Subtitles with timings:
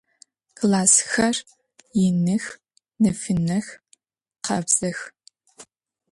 [0.59, 1.35] Klassxer
[1.99, 2.45] yinıx,
[3.01, 3.67] nefınex,
[4.45, 4.99] khabzex.